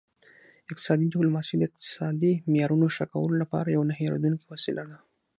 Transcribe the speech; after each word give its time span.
اقتصادي 0.71 1.05
ډیپلوماسي 1.13 1.55
د 1.57 1.61
اقتصادي 1.69 2.33
معیارونو 2.51 2.87
ښه 2.95 3.05
کولو 3.13 3.35
لپاره 3.43 3.73
یوه 3.75 3.85
نه 3.89 3.93
هیریدونکې 3.99 4.45
وسیله 4.49 4.83
ده 4.89 4.97